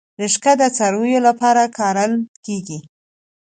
رشقه 0.21 0.51
د 0.61 0.63
څارویو 0.77 1.19
لپاره 1.27 1.63
کرل 1.77 2.13
کیږي 2.45 2.79